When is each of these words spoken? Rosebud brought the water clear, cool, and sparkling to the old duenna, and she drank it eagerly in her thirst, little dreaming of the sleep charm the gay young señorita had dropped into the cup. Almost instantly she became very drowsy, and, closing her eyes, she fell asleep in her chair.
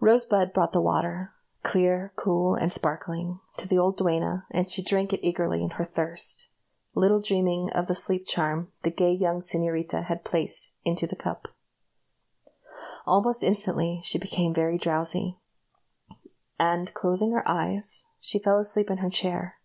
Rosebud 0.00 0.54
brought 0.54 0.72
the 0.72 0.80
water 0.80 1.34
clear, 1.62 2.14
cool, 2.16 2.54
and 2.54 2.72
sparkling 2.72 3.38
to 3.58 3.68
the 3.68 3.76
old 3.78 3.98
duenna, 3.98 4.46
and 4.50 4.66
she 4.66 4.82
drank 4.82 5.12
it 5.12 5.22
eagerly 5.22 5.62
in 5.62 5.72
her 5.72 5.84
thirst, 5.84 6.48
little 6.94 7.20
dreaming 7.20 7.68
of 7.74 7.86
the 7.86 7.94
sleep 7.94 8.24
charm 8.24 8.72
the 8.82 8.90
gay 8.90 9.12
young 9.12 9.40
señorita 9.40 10.04
had 10.06 10.24
dropped 10.24 10.70
into 10.86 11.06
the 11.06 11.16
cup. 11.16 11.48
Almost 13.04 13.44
instantly 13.44 14.00
she 14.04 14.16
became 14.18 14.54
very 14.54 14.78
drowsy, 14.78 15.36
and, 16.58 16.94
closing 16.94 17.32
her 17.32 17.46
eyes, 17.46 18.06
she 18.18 18.38
fell 18.38 18.58
asleep 18.58 18.88
in 18.88 18.96
her 18.96 19.10
chair. 19.10 19.58